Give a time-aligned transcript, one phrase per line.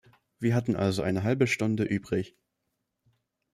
[0.39, 2.35] Wir hatten also eine halbe Stunde übrig.